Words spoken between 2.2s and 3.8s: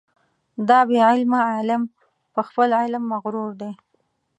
په خپل علم مغرور دی.